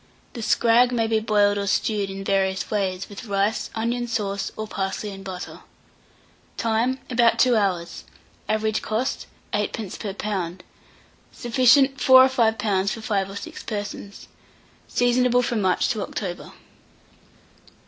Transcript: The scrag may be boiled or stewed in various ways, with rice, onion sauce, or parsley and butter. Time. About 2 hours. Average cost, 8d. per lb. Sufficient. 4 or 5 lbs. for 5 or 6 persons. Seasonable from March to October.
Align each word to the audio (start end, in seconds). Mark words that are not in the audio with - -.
The 0.33 0.41
scrag 0.41 0.91
may 0.91 1.05
be 1.05 1.19
boiled 1.19 1.59
or 1.59 1.67
stewed 1.67 2.09
in 2.09 2.23
various 2.23 2.71
ways, 2.71 3.07
with 3.07 3.25
rice, 3.25 3.69
onion 3.75 4.07
sauce, 4.07 4.51
or 4.57 4.65
parsley 4.67 5.11
and 5.11 5.23
butter. 5.23 5.59
Time. 6.57 6.97
About 7.11 7.37
2 7.37 7.55
hours. 7.55 8.03
Average 8.49 8.81
cost, 8.81 9.27
8d. 9.53 9.99
per 9.99 10.11
lb. 10.13 10.59
Sufficient. 11.31 12.01
4 12.01 12.23
or 12.25 12.29
5 12.29 12.57
lbs. 12.57 12.89
for 12.89 13.01
5 13.01 13.29
or 13.29 13.35
6 13.35 13.61
persons. 13.61 14.27
Seasonable 14.87 15.43
from 15.43 15.61
March 15.61 15.87
to 15.89 16.01
October. 16.01 16.51